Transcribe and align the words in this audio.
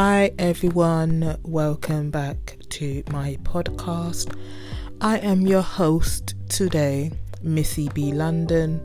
Hi, 0.00 0.30
everyone. 0.38 1.38
Welcome 1.42 2.12
back 2.12 2.56
to 2.68 3.02
my 3.10 3.36
podcast. 3.42 4.32
I 5.00 5.18
am 5.18 5.40
your 5.40 5.60
host 5.60 6.36
today, 6.48 7.10
Missy 7.42 7.88
B. 7.94 8.12
London. 8.12 8.80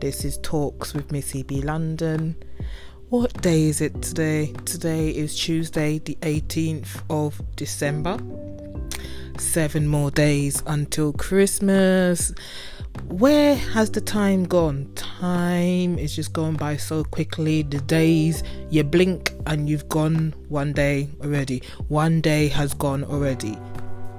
This 0.00 0.24
is 0.24 0.38
Talks 0.38 0.92
with 0.92 1.12
Missy 1.12 1.44
B. 1.44 1.62
London. 1.62 2.34
What 3.10 3.40
day 3.42 3.66
is 3.66 3.80
it 3.80 4.02
today? 4.02 4.54
Today 4.64 5.10
is 5.10 5.38
Tuesday, 5.38 6.00
the 6.00 6.18
18th 6.22 7.00
of 7.10 7.40
December. 7.54 8.18
Seven 9.38 9.86
more 9.86 10.10
days 10.10 10.64
until 10.66 11.12
Christmas. 11.12 12.34
Where 13.04 13.54
has 13.54 13.90
the 13.90 14.00
time 14.00 14.44
gone? 14.44 14.90
Time 14.94 15.98
is 15.98 16.14
just 16.14 16.32
going 16.32 16.56
by 16.56 16.76
so 16.76 17.04
quickly. 17.04 17.62
The 17.62 17.78
days, 17.78 18.42
you 18.70 18.84
blink 18.84 19.32
and 19.46 19.68
you've 19.68 19.88
gone 19.88 20.34
one 20.48 20.72
day 20.72 21.08
already. 21.22 21.62
One 21.88 22.20
day 22.20 22.48
has 22.48 22.74
gone 22.74 23.04
already. 23.04 23.52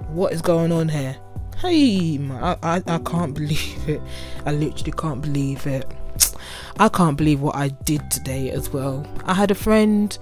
What 0.10 0.34
is 0.34 0.42
going 0.42 0.72
on 0.72 0.90
here? 0.90 1.18
Hey, 1.58 2.20
I, 2.32 2.58
I, 2.64 2.84
I 2.88 2.98
can't 3.00 3.34
believe 3.36 3.90
it. 3.90 4.02
I 4.46 4.52
literally 4.52 4.94
can't 4.94 5.22
believe 5.22 5.68
it. 5.68 5.86
I 6.80 6.90
can't 6.90 7.18
believe 7.18 7.42
what 7.42 7.56
I 7.56 7.70
did 7.70 8.10
today 8.12 8.52
as 8.52 8.70
well. 8.70 9.06
I 9.26 9.34
had 9.34 9.52
a 9.52 9.56
friend 9.56 10.18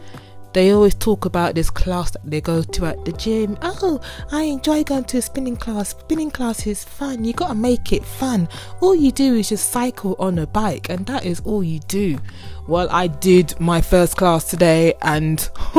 they 0.56 0.72
always 0.72 0.96
talk 0.96 1.26
about 1.26 1.54
this 1.54 1.70
class 1.70 2.12
that 2.12 2.22
they 2.24 2.40
go 2.40 2.64
to 2.64 2.86
at 2.86 3.04
the 3.04 3.12
gym. 3.12 3.58
Oh, 3.62 4.00
I 4.32 4.44
enjoy 4.44 4.86
going 4.86 5.04
to 5.04 5.18
a 5.18 5.22
spinning 5.22 5.58
class. 5.58 5.90
Spinning 5.90 6.32
class 6.32 6.66
is 6.66 6.82
fun. 6.82 7.26
You 7.26 7.34
gotta 7.34 7.56
make 7.56 7.92
it 7.92 8.06
fun. 8.06 8.48
All 8.80 8.96
you 8.96 9.12
do 9.12 9.36
is 9.36 9.50
just 9.50 9.70
cycle 9.70 10.16
on 10.18 10.40
a 10.40 10.48
bike, 10.48 10.90
and 10.90 11.06
that 11.08 11.26
is 11.26 11.42
all 11.42 11.62
you 11.62 11.80
do. 11.80 12.20
Well, 12.70 12.88
I 12.90 13.08
did 13.08 13.60
my 13.60 13.82
first 13.82 14.16
class 14.16 14.46
today, 14.50 14.94
and 15.02 15.42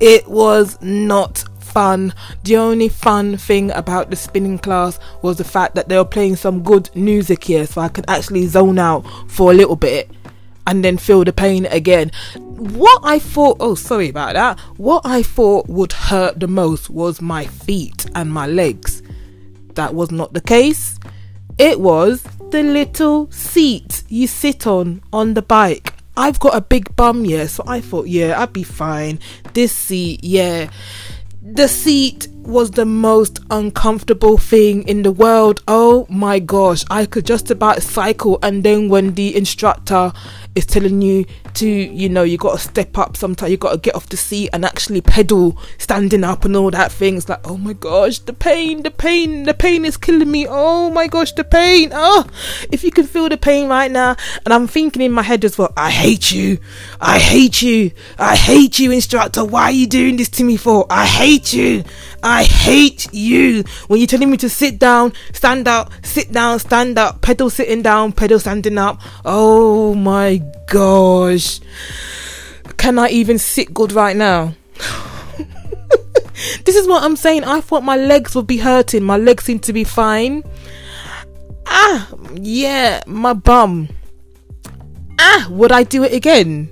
it 0.00 0.26
was 0.26 0.82
not 0.82 1.44
fun. 1.60 2.14
The 2.42 2.56
only 2.56 2.88
fun 2.88 3.36
thing 3.36 3.70
about 3.70 4.10
the 4.10 4.16
spinning 4.16 4.58
class 4.58 4.98
was 5.22 5.36
the 5.36 5.44
fact 5.44 5.76
that 5.76 5.88
they 5.88 5.96
were 5.96 6.04
playing 6.04 6.34
some 6.34 6.64
good 6.64 6.90
music 6.96 7.44
here, 7.44 7.64
so 7.64 7.80
I 7.80 7.90
could 7.90 8.06
actually 8.08 8.48
zone 8.48 8.80
out 8.80 9.06
for 9.28 9.52
a 9.52 9.54
little 9.54 9.76
bit 9.76 10.10
and 10.66 10.84
then 10.84 10.98
feel 10.98 11.24
the 11.24 11.32
pain 11.32 11.66
again. 11.66 12.10
What 12.34 13.00
I 13.04 13.18
thought, 13.18 13.58
oh, 13.60 13.74
sorry 13.74 14.08
about 14.08 14.34
that. 14.34 14.58
What 14.78 15.02
I 15.04 15.22
thought 15.22 15.68
would 15.68 15.92
hurt 15.92 16.40
the 16.40 16.48
most 16.48 16.90
was 16.90 17.20
my 17.20 17.46
feet 17.46 18.06
and 18.14 18.30
my 18.30 18.46
legs. 18.46 19.02
That 19.74 19.94
was 19.94 20.10
not 20.10 20.32
the 20.32 20.40
case. 20.40 20.98
It 21.58 21.80
was 21.80 22.22
the 22.50 22.62
little 22.62 23.30
seat 23.30 24.04
you 24.08 24.26
sit 24.26 24.66
on 24.66 25.02
on 25.12 25.34
the 25.34 25.42
bike. 25.42 25.92
I've 26.16 26.40
got 26.40 26.56
a 26.56 26.62
big 26.62 26.96
bum, 26.96 27.26
yeah, 27.26 27.46
so 27.46 27.62
I 27.66 27.80
thought, 27.80 28.08
yeah, 28.08 28.40
I'd 28.40 28.52
be 28.52 28.62
fine. 28.62 29.18
This 29.52 29.72
seat, 29.72 30.24
yeah. 30.24 30.70
The 31.42 31.68
seat 31.68 32.28
was 32.46 32.70
the 32.70 32.84
most 32.84 33.40
uncomfortable 33.50 34.38
thing 34.38 34.86
in 34.88 35.02
the 35.02 35.12
world. 35.12 35.62
Oh 35.66 36.06
my 36.08 36.38
gosh, 36.38 36.84
I 36.90 37.06
could 37.06 37.26
just 37.26 37.50
about 37.50 37.82
cycle, 37.82 38.38
and 38.42 38.62
then 38.62 38.88
when 38.88 39.14
the 39.14 39.36
instructor 39.36 40.12
is 40.54 40.64
telling 40.64 41.02
you 41.02 41.26
to, 41.52 41.68
you 41.68 42.08
know, 42.08 42.22
you 42.22 42.38
got 42.38 42.52
to 42.52 42.58
step 42.58 42.96
up 42.96 43.16
sometimes, 43.16 43.50
you 43.50 43.58
got 43.58 43.72
to 43.72 43.78
get 43.78 43.94
off 43.94 44.08
the 44.08 44.16
seat 44.16 44.48
and 44.52 44.64
actually 44.64 45.02
pedal 45.02 45.58
standing 45.76 46.24
up 46.24 46.44
and 46.46 46.56
all 46.56 46.70
that 46.70 46.90
thing. 46.90 47.16
It's 47.16 47.28
like, 47.28 47.46
oh 47.46 47.58
my 47.58 47.74
gosh, 47.74 48.20
the 48.20 48.32
pain, 48.32 48.82
the 48.82 48.90
pain, 48.90 49.42
the 49.42 49.52
pain 49.52 49.84
is 49.84 49.98
killing 49.98 50.30
me. 50.30 50.46
Oh 50.48 50.90
my 50.90 51.08
gosh, 51.08 51.32
the 51.32 51.44
pain. 51.44 51.90
Oh, 51.92 52.26
if 52.70 52.82
you 52.82 52.90
can 52.90 53.06
feel 53.06 53.28
the 53.28 53.36
pain 53.36 53.68
right 53.68 53.90
now. 53.90 54.16
And 54.44 54.54
I'm 54.54 54.66
thinking 54.66 55.02
in 55.02 55.12
my 55.12 55.22
head 55.22 55.44
as 55.44 55.58
well, 55.58 55.72
I 55.76 55.90
hate 55.90 56.32
you. 56.32 56.58
I 57.00 57.18
hate 57.18 57.60
you. 57.60 57.90
I 58.18 58.34
hate 58.34 58.78
you, 58.78 58.90
instructor. 58.92 59.44
Why 59.44 59.64
are 59.64 59.72
you 59.72 59.86
doing 59.86 60.16
this 60.16 60.30
to 60.30 60.44
me 60.44 60.56
for? 60.56 60.86
I 60.88 61.04
hate 61.04 61.52
you. 61.52 61.84
Hate 62.44 63.12
you 63.12 63.64
when 63.88 64.00
you're 64.00 64.06
telling 64.06 64.30
me 64.30 64.36
to 64.38 64.48
sit 64.48 64.78
down, 64.78 65.12
stand 65.32 65.68
up, 65.68 65.92
sit 66.02 66.32
down, 66.32 66.58
stand 66.58 66.98
up, 66.98 67.22
pedal 67.22 67.50
sitting 67.50 67.82
down, 67.82 68.12
pedal 68.12 68.38
standing 68.38 68.78
up. 68.78 69.00
Oh 69.24 69.94
my 69.94 70.42
gosh. 70.66 71.60
Can 72.76 72.98
I 72.98 73.08
even 73.08 73.38
sit 73.38 73.72
good 73.72 73.92
right 73.92 74.16
now? 74.16 74.54
this 76.64 76.76
is 76.76 76.86
what 76.86 77.02
I'm 77.02 77.16
saying. 77.16 77.44
I 77.44 77.60
thought 77.60 77.82
my 77.82 77.96
legs 77.96 78.34
would 78.34 78.46
be 78.46 78.58
hurting. 78.58 79.02
My 79.02 79.16
legs 79.16 79.44
seem 79.44 79.58
to 79.60 79.72
be 79.72 79.84
fine. 79.84 80.42
Ah, 81.66 82.08
yeah, 82.34 83.02
my 83.06 83.32
bum. 83.32 83.88
Ah, 85.18 85.48
would 85.50 85.72
I 85.72 85.82
do 85.82 86.04
it 86.04 86.12
again? 86.12 86.68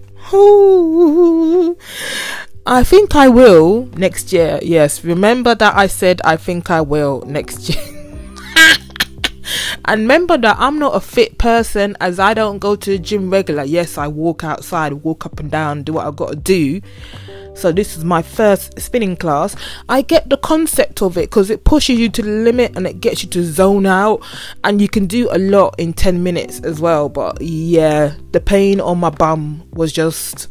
I 2.66 2.82
think 2.82 3.14
I 3.14 3.28
will 3.28 3.90
next 3.94 4.32
year. 4.32 4.58
Yes, 4.62 5.04
remember 5.04 5.54
that 5.54 5.74
I 5.74 5.86
said 5.86 6.22
I 6.24 6.38
think 6.38 6.70
I 6.70 6.80
will 6.80 7.20
next 7.26 7.68
year. 7.68 7.84
and 9.84 10.00
remember 10.00 10.38
that 10.38 10.56
I'm 10.58 10.78
not 10.78 10.96
a 10.96 11.00
fit 11.00 11.36
person 11.36 11.94
as 12.00 12.18
I 12.18 12.32
don't 12.32 12.60
go 12.60 12.74
to 12.74 12.90
the 12.90 12.98
gym 12.98 13.28
regular. 13.28 13.64
Yes, 13.64 13.98
I 13.98 14.08
walk 14.08 14.44
outside, 14.44 14.94
walk 14.94 15.26
up 15.26 15.40
and 15.40 15.50
down, 15.50 15.82
do 15.82 15.92
what 15.92 16.06
I've 16.06 16.16
got 16.16 16.30
to 16.30 16.36
do. 16.36 16.80
So 17.52 17.70
this 17.70 17.98
is 17.98 18.04
my 18.04 18.22
first 18.22 18.80
spinning 18.80 19.18
class. 19.18 19.54
I 19.90 20.00
get 20.00 20.30
the 20.30 20.38
concept 20.38 21.02
of 21.02 21.18
it 21.18 21.28
because 21.28 21.50
it 21.50 21.64
pushes 21.64 21.98
you 21.98 22.08
to 22.08 22.22
the 22.22 22.30
limit 22.30 22.76
and 22.76 22.86
it 22.86 22.98
gets 22.98 23.22
you 23.22 23.28
to 23.30 23.44
zone 23.44 23.84
out 23.84 24.22
and 24.64 24.80
you 24.80 24.88
can 24.88 25.06
do 25.06 25.28
a 25.30 25.38
lot 25.38 25.74
in 25.78 25.92
10 25.92 26.22
minutes 26.22 26.60
as 26.60 26.80
well. 26.80 27.10
But 27.10 27.42
yeah, 27.42 28.14
the 28.32 28.40
pain 28.40 28.80
on 28.80 29.00
my 29.00 29.10
bum 29.10 29.68
was 29.74 29.92
just 29.92 30.48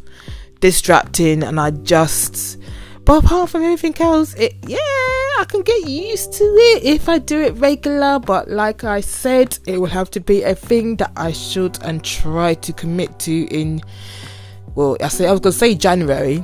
distracting 0.64 1.42
and 1.42 1.60
I 1.60 1.72
just 1.72 2.56
but 3.04 3.22
apart 3.22 3.50
from 3.50 3.64
everything 3.64 3.94
else 4.00 4.32
it 4.32 4.54
yeah 4.66 4.78
I 5.38 5.44
can 5.46 5.60
get 5.60 5.86
used 5.86 6.32
to 6.38 6.44
it 6.44 6.84
if 6.84 7.06
I 7.06 7.18
do 7.18 7.38
it 7.42 7.54
regular. 7.56 8.18
But 8.18 8.48
like 8.48 8.82
I 8.82 9.02
said 9.02 9.58
it 9.66 9.76
will 9.78 9.88
have 9.88 10.10
to 10.12 10.20
be 10.20 10.42
a 10.42 10.54
thing 10.54 10.96
that 10.96 11.12
I 11.18 11.32
should 11.32 11.82
and 11.84 12.02
try 12.02 12.54
to 12.54 12.72
commit 12.72 13.18
to 13.26 13.46
in 13.50 13.82
well 14.74 14.96
I 15.02 15.08
say 15.08 15.26
I 15.26 15.32
was 15.32 15.40
gonna 15.40 15.52
say 15.52 15.74
January 15.74 16.42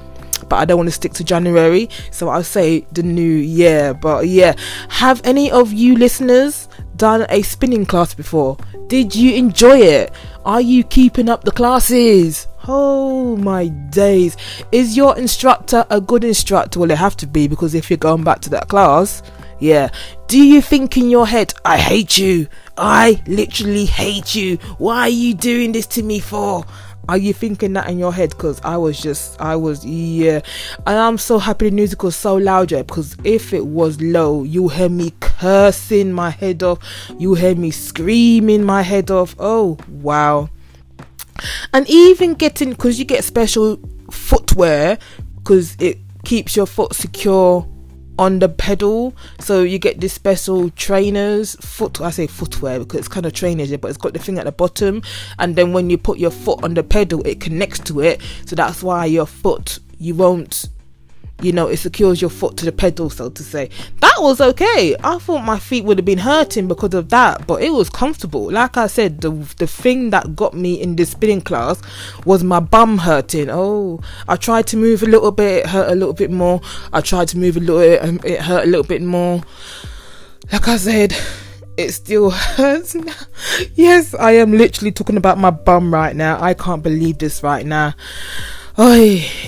but 0.50 0.56
I 0.56 0.66
don't 0.66 0.76
want 0.76 0.88
to 0.88 0.92
stick 0.92 1.14
to 1.14 1.24
January. 1.24 1.88
So 2.10 2.28
I'll 2.28 2.44
say 2.44 2.86
the 2.92 3.02
new 3.02 3.22
year. 3.22 3.94
But 3.94 4.28
yeah 4.28 4.54
have 4.90 5.22
any 5.24 5.50
of 5.50 5.72
you 5.72 5.96
listeners 5.96 6.68
done 6.96 7.24
a 7.30 7.40
spinning 7.40 7.86
class 7.86 8.12
before? 8.12 8.58
Did 8.88 9.14
you 9.14 9.34
enjoy 9.34 9.78
it? 9.78 10.12
Are 10.44 10.60
you 10.60 10.84
keeping 10.84 11.30
up 11.30 11.44
the 11.44 11.52
classes 11.52 12.48
Oh 12.72 13.34
my 13.34 13.66
days. 13.66 14.36
Is 14.70 14.96
your 14.96 15.18
instructor 15.18 15.84
a 15.90 16.00
good 16.00 16.22
instructor? 16.22 16.78
Well, 16.78 16.92
it 16.92 16.98
have 16.98 17.16
to 17.16 17.26
be 17.26 17.48
because 17.48 17.74
if 17.74 17.90
you're 17.90 17.96
going 17.96 18.22
back 18.22 18.38
to 18.42 18.50
that 18.50 18.68
class, 18.68 19.24
yeah. 19.58 19.90
Do 20.28 20.40
you 20.40 20.62
think 20.62 20.96
in 20.96 21.10
your 21.10 21.26
head, 21.26 21.52
I 21.64 21.78
hate 21.78 22.16
you? 22.16 22.46
I 22.78 23.20
literally 23.26 23.86
hate 23.86 24.36
you. 24.36 24.58
Why 24.78 25.00
are 25.00 25.08
you 25.08 25.34
doing 25.34 25.72
this 25.72 25.88
to 25.88 26.04
me 26.04 26.20
for? 26.20 26.64
Are 27.08 27.18
you 27.18 27.32
thinking 27.32 27.72
that 27.72 27.90
in 27.90 27.98
your 27.98 28.12
head? 28.12 28.30
Because 28.30 28.60
I 28.60 28.76
was 28.76 29.00
just, 29.00 29.40
I 29.40 29.56
was, 29.56 29.84
yeah. 29.84 30.40
And 30.86 30.96
I'm 30.96 31.18
so 31.18 31.40
happy 31.40 31.70
the 31.70 31.74
music 31.74 32.04
was 32.04 32.14
so 32.14 32.36
loud, 32.36 32.70
yeah. 32.70 32.82
Because 32.82 33.16
if 33.24 33.52
it 33.52 33.66
was 33.66 34.00
low, 34.00 34.44
you 34.44 34.68
hear 34.68 34.88
me 34.88 35.12
cursing 35.18 36.12
my 36.12 36.30
head 36.30 36.62
off. 36.62 36.78
You 37.18 37.34
hear 37.34 37.56
me 37.56 37.72
screaming 37.72 38.62
my 38.62 38.82
head 38.82 39.10
off. 39.10 39.34
Oh, 39.40 39.76
wow 39.88 40.50
and 41.72 41.88
even 41.88 42.34
getting 42.34 42.70
because 42.70 42.98
you 42.98 43.04
get 43.04 43.24
special 43.24 43.78
footwear 44.10 44.98
because 45.36 45.76
it 45.78 45.98
keeps 46.24 46.56
your 46.56 46.66
foot 46.66 46.94
secure 46.94 47.66
on 48.18 48.38
the 48.38 48.48
pedal. 48.48 49.14
So 49.40 49.62
you 49.62 49.78
get 49.78 50.00
this 50.00 50.12
special 50.12 50.70
trainers 50.70 51.56
foot 51.56 52.00
I 52.00 52.10
say 52.10 52.26
footwear 52.26 52.78
because 52.78 53.00
it's 53.00 53.08
kind 53.08 53.26
of 53.26 53.32
trainers 53.32 53.74
but 53.78 53.88
it's 53.88 53.96
got 53.96 54.12
the 54.12 54.18
thing 54.18 54.38
at 54.38 54.44
the 54.44 54.52
bottom. 54.52 55.02
And 55.38 55.56
then 55.56 55.72
when 55.72 55.90
you 55.90 55.98
put 55.98 56.18
your 56.18 56.30
foot 56.30 56.62
on 56.62 56.74
the 56.74 56.82
pedal 56.82 57.26
it 57.26 57.40
connects 57.40 57.78
to 57.80 58.00
it. 58.00 58.20
So 58.46 58.54
that's 58.56 58.82
why 58.82 59.06
your 59.06 59.26
foot 59.26 59.78
you 59.98 60.14
won't 60.14 60.68
you 61.42 61.52
know, 61.52 61.68
it 61.68 61.78
secures 61.78 62.20
your 62.20 62.30
foot 62.30 62.56
to 62.58 62.64
the 62.64 62.72
pedal, 62.72 63.10
so 63.10 63.30
to 63.30 63.42
say. 63.42 63.70
That 64.00 64.14
was 64.18 64.40
okay. 64.40 64.96
I 65.02 65.18
thought 65.18 65.44
my 65.44 65.58
feet 65.58 65.84
would 65.84 65.98
have 65.98 66.04
been 66.04 66.18
hurting 66.18 66.68
because 66.68 66.94
of 66.94 67.08
that, 67.10 67.46
but 67.46 67.62
it 67.62 67.70
was 67.70 67.90
comfortable. 67.90 68.50
Like 68.50 68.76
I 68.76 68.86
said, 68.86 69.20
the 69.20 69.30
the 69.58 69.66
thing 69.66 70.10
that 70.10 70.36
got 70.36 70.54
me 70.54 70.80
in 70.80 70.96
this 70.96 71.10
spinning 71.10 71.40
class 71.40 71.80
was 72.24 72.44
my 72.44 72.60
bum 72.60 72.98
hurting. 72.98 73.48
Oh, 73.50 74.00
I 74.28 74.36
tried 74.36 74.66
to 74.68 74.76
move 74.76 75.02
a 75.02 75.06
little 75.06 75.32
bit, 75.32 75.64
it 75.64 75.66
hurt 75.66 75.90
a 75.90 75.94
little 75.94 76.14
bit 76.14 76.30
more. 76.30 76.60
I 76.92 77.00
tried 77.00 77.28
to 77.28 77.38
move 77.38 77.56
a 77.56 77.60
little 77.60 77.78
bit, 77.78 78.04
um, 78.04 78.20
it 78.24 78.40
hurt 78.40 78.64
a 78.64 78.66
little 78.66 78.84
bit 78.84 79.02
more. 79.02 79.42
Like 80.52 80.68
I 80.68 80.76
said, 80.76 81.16
it 81.76 81.92
still 81.92 82.30
hurts. 82.30 82.96
Yes, 83.74 84.14
I 84.14 84.32
am 84.32 84.52
literally 84.52 84.92
talking 84.92 85.16
about 85.16 85.38
my 85.38 85.50
bum 85.50 85.92
right 85.92 86.14
now. 86.14 86.40
I 86.42 86.54
can't 86.54 86.82
believe 86.82 87.18
this 87.18 87.42
right 87.42 87.64
now. 87.64 87.94
Oh, 88.82 88.94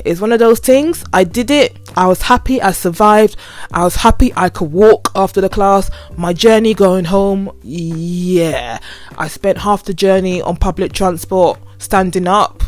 it's 0.04 0.20
one 0.20 0.30
of 0.32 0.40
those 0.40 0.58
things. 0.58 1.06
I 1.14 1.24
did 1.24 1.50
it. 1.50 1.78
I 1.96 2.06
was 2.06 2.20
happy 2.20 2.60
I 2.60 2.72
survived. 2.72 3.36
I 3.72 3.82
was 3.82 3.96
happy 3.96 4.30
I 4.36 4.50
could 4.50 4.70
walk 4.70 5.10
after 5.14 5.40
the 5.40 5.48
class. 5.48 5.90
My 6.18 6.34
journey 6.34 6.74
going 6.74 7.06
home, 7.06 7.50
yeah. 7.62 8.78
I 9.16 9.28
spent 9.28 9.56
half 9.56 9.84
the 9.84 9.94
journey 9.94 10.42
on 10.42 10.56
public 10.56 10.92
transport 10.92 11.58
standing 11.78 12.28
up 12.28 12.62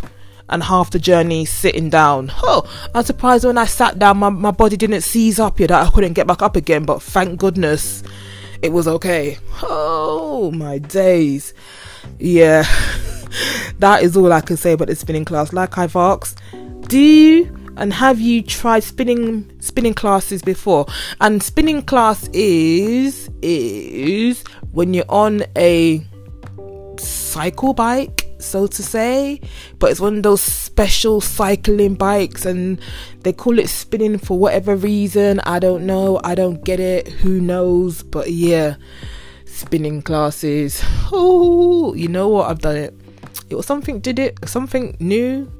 and 0.48 0.62
half 0.62 0.90
the 0.90 0.98
journey 0.98 1.44
sitting 1.44 1.90
down. 1.90 2.32
Oh, 2.42 2.62
I'm 2.94 3.04
surprised 3.04 3.44
when 3.44 3.58
I 3.58 3.66
sat 3.66 3.98
down, 3.98 4.16
my, 4.16 4.30
my 4.30 4.50
body 4.50 4.78
didn't 4.78 5.02
seize 5.02 5.38
up 5.38 5.60
yet 5.60 5.68
that 5.68 5.86
I 5.86 5.90
couldn't 5.90 6.14
get 6.14 6.26
back 6.26 6.40
up 6.40 6.56
again, 6.56 6.86
but 6.86 7.02
thank 7.02 7.38
goodness 7.38 8.02
it 8.62 8.72
was 8.72 8.88
okay. 8.88 9.36
Oh 9.62 10.50
my 10.50 10.78
days. 10.78 11.52
Yeah, 12.18 12.64
that 13.78 14.02
is 14.02 14.16
all 14.16 14.32
I 14.32 14.40
can 14.40 14.56
say 14.56 14.72
about 14.72 14.88
the 14.88 14.96
spinning 14.96 15.24
class. 15.24 15.52
Like 15.52 15.78
I've 15.78 15.96
asked, 15.96 16.40
do 16.88 16.98
you 16.98 17.64
and 17.76 17.92
have 17.92 18.20
you 18.20 18.42
tried 18.42 18.84
spinning 18.84 19.50
spinning 19.60 19.94
classes 19.94 20.42
before? 20.42 20.86
And 21.20 21.42
spinning 21.42 21.82
class 21.82 22.28
is 22.32 23.30
is 23.42 24.44
when 24.72 24.94
you're 24.94 25.04
on 25.08 25.42
a 25.56 26.04
cycle 26.98 27.74
bike, 27.74 28.28
so 28.38 28.66
to 28.66 28.82
say, 28.82 29.40
but 29.78 29.90
it's 29.90 30.00
one 30.00 30.18
of 30.18 30.22
those 30.22 30.40
special 30.40 31.20
cycling 31.20 31.94
bikes 31.94 32.46
and 32.46 32.80
they 33.22 33.32
call 33.32 33.58
it 33.58 33.68
spinning 33.68 34.18
for 34.18 34.38
whatever 34.38 34.76
reason. 34.76 35.40
I 35.40 35.58
don't 35.58 35.86
know. 35.86 36.20
I 36.22 36.34
don't 36.34 36.64
get 36.64 36.80
it. 36.80 37.08
Who 37.08 37.40
knows? 37.40 38.02
But 38.02 38.30
yeah, 38.30 38.76
spinning 39.44 40.02
classes. 40.02 40.82
Oh, 41.16 41.94
you 41.94 42.08
know 42.08 42.28
what? 42.28 42.50
I've 42.50 42.60
done 42.60 42.76
it. 42.76 43.03
It 43.50 43.54
was 43.54 43.66
something 43.66 44.00
did 44.00 44.18
it, 44.18 44.38
something 44.48 44.96
new. 45.00 45.50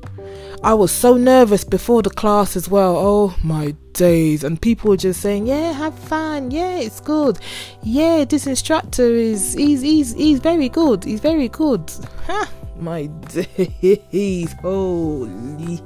I 0.62 0.72
was 0.72 0.90
so 0.90 1.16
nervous 1.16 1.62
before 1.64 2.02
the 2.02 2.10
class 2.10 2.56
as 2.56 2.68
well. 2.68 2.96
Oh 2.96 3.36
my 3.44 3.74
days. 3.92 4.44
And 4.44 4.60
people 4.60 4.90
were 4.90 4.96
just 4.96 5.20
saying, 5.20 5.46
Yeah, 5.46 5.72
have 5.72 5.98
fun. 5.98 6.50
Yeah, 6.50 6.78
it's 6.78 7.00
good. 7.00 7.38
Yeah, 7.82 8.24
this 8.24 8.46
instructor 8.46 9.04
is 9.06 9.54
he's 9.54 9.82
he's 9.82 10.14
he's 10.14 10.40
very 10.40 10.68
good. 10.68 11.04
He's 11.04 11.20
very 11.20 11.48
good. 11.48 11.92
Ha, 12.26 12.50
my 12.78 13.06
days. 13.06 14.52
Holy 14.62 15.80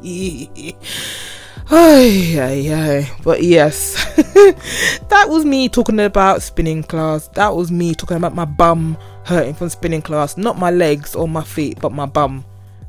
Ay, 1.70 2.38
ay, 2.40 2.72
ay. 2.72 3.10
But 3.22 3.42
yes, 3.42 3.92
that 5.08 5.26
was 5.28 5.44
me 5.44 5.68
talking 5.68 6.00
about 6.00 6.40
spinning 6.40 6.82
class. 6.82 7.28
That 7.28 7.54
was 7.54 7.70
me 7.70 7.94
talking 7.94 8.16
about 8.16 8.34
my 8.34 8.46
bum 8.46 8.96
hurting 9.28 9.52
from 9.52 9.68
spinning 9.68 10.00
class. 10.00 10.38
Not 10.38 10.58
my 10.58 10.70
legs 10.70 11.14
or 11.14 11.28
my 11.28 11.44
feet, 11.44 11.78
but 11.80 11.92
my 11.92 12.06
bum 12.06 12.46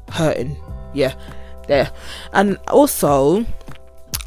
hurting. 0.10 0.56
Yeah, 0.94 1.14
there. 1.68 1.92
And 2.32 2.58
also, 2.70 3.46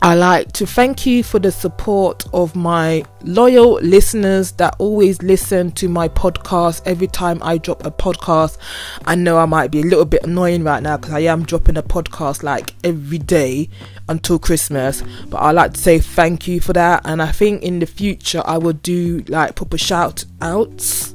I 0.02 0.14
like 0.14 0.52
to 0.52 0.66
thank 0.66 1.06
you 1.06 1.24
for 1.24 1.38
the 1.38 1.50
support 1.50 2.26
of 2.34 2.54
my 2.54 3.02
loyal 3.22 3.74
listeners 3.80 4.52
that 4.52 4.76
always 4.78 5.22
listen 5.22 5.70
to 5.72 5.88
my 5.88 6.06
podcast 6.08 6.82
every 6.84 7.06
time 7.06 7.38
I 7.40 7.56
drop 7.56 7.86
a 7.86 7.90
podcast. 7.90 8.58
I 9.06 9.14
know 9.14 9.38
I 9.38 9.46
might 9.46 9.70
be 9.70 9.80
a 9.80 9.84
little 9.84 10.04
bit 10.04 10.24
annoying 10.24 10.64
right 10.64 10.82
now 10.82 10.98
because 10.98 11.14
I 11.14 11.20
am 11.20 11.44
dropping 11.44 11.78
a 11.78 11.82
podcast 11.82 12.42
like 12.42 12.74
every 12.84 13.18
day 13.18 13.70
until 14.10 14.38
Christmas, 14.38 15.02
but 15.30 15.38
I 15.38 15.52
like 15.52 15.72
to 15.72 15.80
say 15.80 15.98
thank 15.98 16.46
you 16.46 16.60
for 16.60 16.74
that. 16.74 17.00
And 17.06 17.22
I 17.22 17.32
think 17.32 17.62
in 17.62 17.78
the 17.78 17.86
future 17.86 18.42
I 18.44 18.58
will 18.58 18.74
do 18.74 19.24
like 19.28 19.54
proper 19.54 19.78
shout 19.78 20.26
outs 20.42 21.14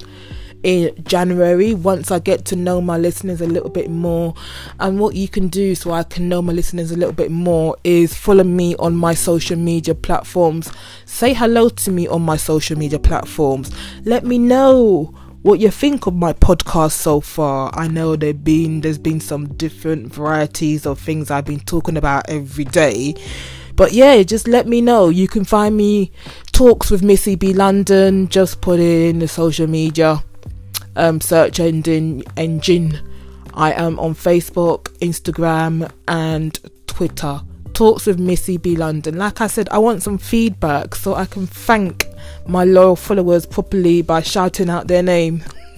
in 0.64 0.94
January 1.04 1.74
once 1.74 2.12
I 2.12 2.20
get 2.20 2.46
to 2.46 2.56
know 2.56 2.82
my 2.82 2.98
listeners 2.98 3.42
a 3.42 3.48
little 3.48 3.70
bit 3.70 3.90
more. 3.90 4.34
And 4.80 5.00
what 5.00 5.16
you 5.16 5.28
can 5.28 5.48
do 5.48 5.76
so 5.76 5.92
I 5.92 6.04
can 6.04 6.30
know 6.30 6.42
my 6.42 6.54
listeners 6.54 6.92
a 6.92 6.98
little 6.98 7.14
bit 7.14 7.32
more 7.32 7.78
is 7.84 8.14
follow 8.14 8.44
me 8.44 8.76
on 8.78 8.96
my 8.96 9.14
social 9.14 9.58
media 9.58 9.96
platforms. 9.96 10.72
Say 11.06 11.34
hello 11.34 11.70
to 11.70 11.92
me 11.92 12.08
on 12.08 12.22
my 12.22 12.38
social 12.38 12.78
media 12.78 13.00
platforms. 13.00 13.72
Let 14.04 14.26
me 14.26 14.38
know 14.38 15.14
what 15.44 15.60
you 15.60 15.70
think 15.72 16.08
of 16.08 16.16
my 16.16 16.34
podcast 16.34 16.92
so 16.92 17.22
far. 17.22 17.72
I 17.74 17.88
know 17.88 18.16
there 18.16 18.34
been 18.34 18.82
there's 18.82 18.98
been 18.98 19.22
some 19.22 19.54
different 19.54 20.14
varieties 20.14 20.86
of 20.86 21.00
things 21.00 21.32
I've 21.32 21.46
been 21.46 21.62
talking 21.62 21.98
about 21.98 22.30
every 22.30 22.66
day. 22.66 23.16
But 23.76 23.94
yeah, 23.94 24.24
just 24.24 24.48
let 24.48 24.68
me 24.68 24.82
know. 24.82 25.10
You 25.10 25.28
can 25.28 25.46
find 25.46 25.78
me 25.78 26.12
talks 26.52 26.90
with 26.90 27.04
Missy 27.04 27.36
B 27.36 27.54
London. 27.54 28.28
Just 28.28 28.60
put 28.60 28.80
it 28.80 29.10
in 29.10 29.20
the 29.20 29.28
social 29.28 29.68
media 29.68 30.24
um, 30.98 31.22
search 31.22 31.60
engine 31.60 32.24
engine. 32.36 33.00
I 33.54 33.72
am 33.72 34.00
on 34.00 34.14
Facebook, 34.14 34.90
Instagram, 35.00 35.90
and 36.08 36.60
Twitter. 36.88 37.42
Talks 37.74 38.06
with 38.06 38.20
Missy 38.20 38.58
B 38.58 38.76
London. 38.76 39.18
Like 39.18 39.40
I 39.40 39.48
said, 39.48 39.70
I 39.70 39.78
want 39.78 40.04
some 40.04 40.18
feedback 40.18 40.96
so 40.96 41.16
I 41.16 41.26
can 41.26 41.48
thank 41.48 42.08
my 42.48 42.64
loyal 42.64 42.96
followers 42.96 43.46
properly 43.46 44.02
by 44.02 44.22
shouting 44.22 44.70
out 44.70 44.88
their 44.88 45.04
name. 45.04 45.44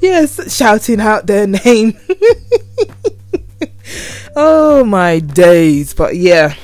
yes, 0.00 0.54
shouting 0.54 1.00
out 1.00 1.26
their 1.26 1.46
name. 1.46 1.98
oh 4.36 4.84
my 4.84 5.20
days. 5.20 5.94
But 5.94 6.16
yeah, 6.16 6.54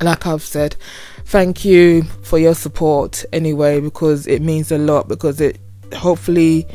like 0.00 0.26
I've 0.26 0.42
said, 0.42 0.76
thank 1.24 1.64
you 1.64 2.02
for 2.22 2.38
your 2.38 2.54
support 2.54 3.24
anyway 3.32 3.80
because 3.80 4.26
it 4.26 4.42
means 4.42 4.70
a 4.70 4.78
lot 4.78 5.08
because 5.08 5.40
it 5.40 5.58
hopefully 5.94 6.66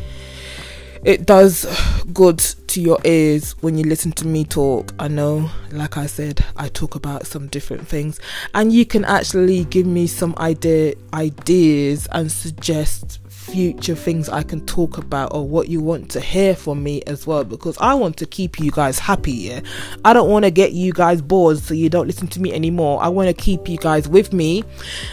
it 1.03 1.25
does 1.25 1.65
good 2.13 2.39
to 2.39 2.81
your 2.81 2.99
ears 3.05 3.53
when 3.61 3.77
you 3.77 3.85
listen 3.85 4.11
to 4.13 4.27
me 4.27 4.43
talk. 4.43 4.93
I 4.99 5.07
know, 5.07 5.49
like 5.71 5.97
I 5.97 6.07
said, 6.07 6.43
I 6.57 6.67
talk 6.67 6.95
about 6.95 7.25
some 7.25 7.47
different 7.47 7.87
things, 7.87 8.19
and 8.53 8.73
you 8.73 8.85
can 8.85 9.05
actually 9.05 9.63
give 9.65 9.85
me 9.85 10.07
some 10.07 10.35
idea 10.37 10.95
ideas 11.13 12.07
and 12.11 12.31
suggest 12.31 13.19
future 13.29 13.95
things 13.95 14.29
I 14.29 14.43
can 14.43 14.63
talk 14.65 14.97
about 14.97 15.33
or 15.33 15.47
what 15.47 15.69
you 15.69 15.81
want 15.81 16.11
to 16.11 16.19
hear 16.19 16.55
from 16.55 16.83
me 16.83 17.01
as 17.07 17.25
well 17.25 17.43
because 17.43 17.77
I 17.79 17.95
want 17.95 18.17
to 18.17 18.27
keep 18.27 18.59
you 18.59 18.69
guys 18.69 18.99
happy 18.99 19.31
yeah? 19.31 19.61
I 20.05 20.13
don't 20.13 20.29
want 20.29 20.45
to 20.45 20.51
get 20.51 20.73
you 20.73 20.93
guys 20.93 21.19
bored 21.21 21.57
so 21.57 21.73
you 21.73 21.89
don't 21.89 22.05
listen 22.05 22.27
to 22.27 22.39
me 22.39 22.53
anymore. 22.53 23.01
I 23.01 23.07
want 23.07 23.27
to 23.27 23.33
keep 23.33 23.67
you 23.67 23.77
guys 23.77 24.07
with 24.07 24.33
me 24.33 24.63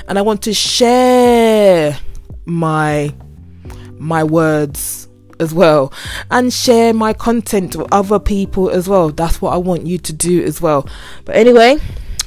and 0.06 0.18
I 0.18 0.22
want 0.22 0.42
to 0.42 0.52
share 0.52 1.98
my 2.44 3.14
my 3.98 4.24
words 4.24 5.08
as 5.38 5.52
well 5.52 5.92
and 6.30 6.52
share 6.52 6.94
my 6.94 7.12
content 7.12 7.76
with 7.76 7.88
other 7.92 8.18
people 8.18 8.70
as 8.70 8.88
well. 8.88 9.10
That's 9.10 9.40
what 9.40 9.52
I 9.52 9.58
want 9.58 9.86
you 9.86 9.98
to 9.98 10.12
do 10.12 10.42
as 10.44 10.60
well. 10.60 10.88
But 11.24 11.36
anyway, 11.36 11.78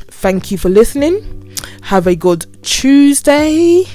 thank 0.08 0.52
you 0.52 0.58
for 0.58 0.70
listening. 0.70 1.56
Have 1.84 2.08
a 2.08 2.16
good 2.16 2.46
Tuesday. 2.64 3.86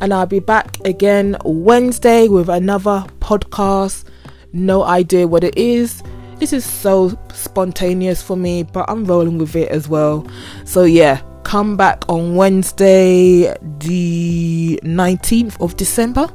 And 0.00 0.12
I'll 0.12 0.26
be 0.26 0.40
back 0.40 0.78
again 0.84 1.36
Wednesday 1.44 2.28
with 2.28 2.48
another 2.48 3.04
podcast. 3.20 4.04
No 4.52 4.82
idea 4.84 5.26
what 5.26 5.42
it 5.42 5.56
is. 5.56 6.02
This 6.38 6.52
is 6.52 6.64
so 6.64 7.18
spontaneous 7.32 8.22
for 8.22 8.36
me, 8.36 8.62
but 8.62 8.84
I'm 8.90 9.06
rolling 9.06 9.38
with 9.38 9.56
it 9.56 9.70
as 9.70 9.88
well. 9.88 10.26
So, 10.66 10.84
yeah, 10.84 11.22
come 11.44 11.78
back 11.78 12.04
on 12.10 12.34
Wednesday, 12.36 13.56
the 13.78 14.78
19th 14.84 15.58
of 15.62 15.76
December 15.76 16.28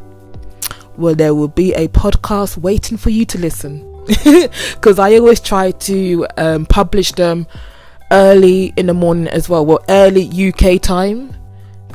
where 1.01 1.15
there 1.15 1.36
will 1.36 1.48
be 1.48 1.74
a 1.74 1.88
podcast 1.89 2.58
waiting 2.58 2.98
for 2.98 3.10
you 3.10 3.25
to 3.25 3.38
listen. 3.38 3.88
Because 4.24 5.00
I 5.00 5.15
always 5.17 5.39
try 5.39 5.72
to 5.72 6.27
um, 6.38 6.65
publish 6.65 7.12
them 7.12 7.48
early 8.12 8.74
in 8.75 8.88
the 8.88 8.93
morning 8.93 9.27
as 9.27 9.48
well, 9.48 9.65
well, 9.65 9.84
early 9.89 10.29
UK 10.50 10.81
time 10.81 11.34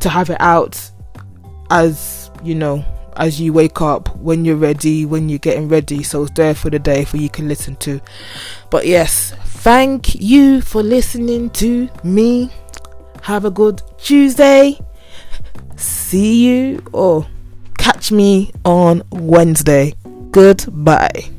to 0.01 0.09
have 0.09 0.31
it 0.31 0.41
out 0.41 0.91
as 1.71 2.31
you 2.43 2.55
know, 2.55 2.85
as 3.17 3.41
you 3.41 3.53
wake 3.53 3.81
up, 3.81 4.15
when 4.17 4.45
you're 4.45 4.57
ready, 4.57 5.05
when 5.05 5.29
you're 5.29 5.39
getting 5.39 5.69
ready. 5.69 6.03
So 6.03 6.23
it's 6.23 6.33
there 6.33 6.55
for 6.55 6.71
the 6.71 6.79
day 6.79 7.05
for 7.05 7.17
you 7.17 7.29
can 7.29 7.49
listen 7.49 7.77
to. 7.77 8.01
But 8.71 8.87
yes, 8.87 9.33
thank 9.45 10.15
you 10.15 10.61
for 10.61 10.83
listening 10.83 11.51
to 11.51 11.89
me. 12.05 12.51
Have 13.23 13.45
a 13.45 13.51
good 13.51 13.83
Tuesday. 13.99 14.79
See 15.77 16.47
you 16.47 16.83
or 16.93 17.27
catch 17.87 18.11
me 18.11 18.51
on 18.65 19.01
Wednesday. 19.13 19.95
Goodbye. 20.33 21.36